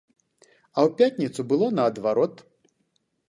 А 0.45 0.79
ў 0.87 0.95
пятніцу 1.01 1.45
было 1.53 1.67
наадварот. 1.79 2.33